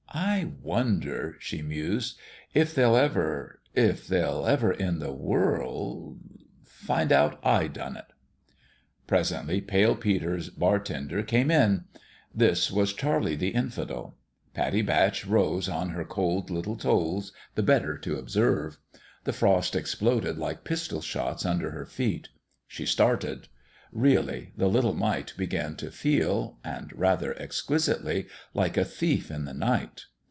[0.13, 2.17] "I wonder," she mused,
[2.53, 6.19] "if they'll ever if they'll ever in the world
[6.65, 8.07] find out I done it!"
[9.07, 11.85] Presently Pale Peter's bartender came in.
[12.35, 14.17] This was Charlie the Infidel.
[14.53, 18.17] Pattie Batch rose 94 A G/FT NEGLECTED on her cold little toes the better to
[18.17, 18.79] observe.
[19.23, 22.27] The frost exploded like pistol shots under her feet.
[22.67, 23.47] She started.
[23.93, 29.53] Really, the little mite began to feel and rather exquisitely like a thief in the
[29.53, 30.05] night.